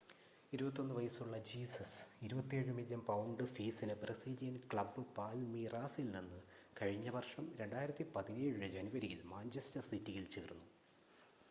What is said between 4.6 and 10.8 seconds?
club പാൽമീറാസിൽ നിന്ന് കഴിഞ്ഞ വർഷം 2017 ജനുവരിയിൽ മാഞ്ചസ്റ്റർ സിറ്റിയിൽ ചേർന്നു